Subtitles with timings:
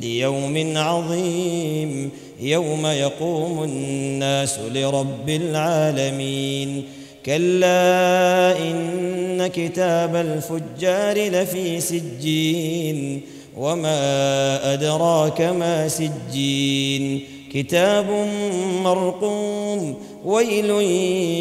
[0.00, 2.10] ليوم عظيم
[2.40, 6.82] يوم يقوم الناس لرب العالمين
[7.26, 13.20] كلا إن كتاب الفجار لفي سجين
[13.56, 17.20] وما أدراك ما سجين
[17.54, 18.06] كتاب
[18.84, 20.70] مرقوم ويل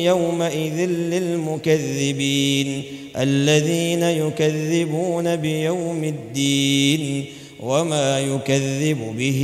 [0.06, 2.84] يومئذ للمكذبين
[3.18, 7.26] الذين يكذبون بيوم الدين
[7.64, 9.42] وما يكذب به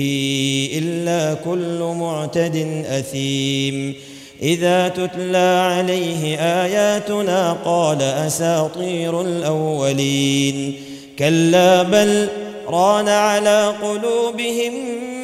[0.73, 3.95] إلا كل معتد أثيم.
[4.41, 10.73] إذا تتلى عليه آياتنا قال أساطير الأولين.
[11.19, 12.27] كلا بل
[12.67, 14.73] ران على قلوبهم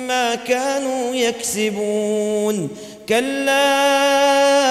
[0.07, 2.69] ما كانوا يكسبون.
[3.09, 4.70] كلا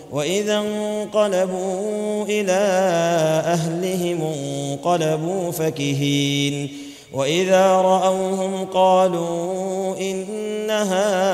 [0.11, 2.51] وإذا انقلبوا إلى
[3.45, 6.69] أهلهم انقلبوا فكهين.
[7.13, 11.27] وإذا رأوهم قالوا إن هؤلاء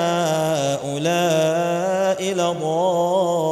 [2.34, 3.48] لضالون.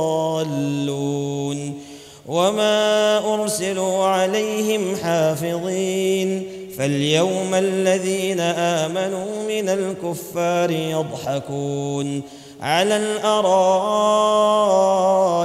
[2.27, 6.47] وما أرسلوا عليهم حافظين.
[6.77, 12.21] فاليوم الذين آمنوا من الكفار يضحكون
[12.61, 12.97] على